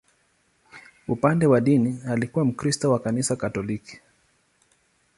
Upande 1.07 1.45
wa 1.45 1.61
dini, 1.61 1.99
alikuwa 2.07 2.45
Mkristo 2.45 2.91
wa 2.91 2.99
Kanisa 2.99 3.35
Katoliki. 3.35 3.99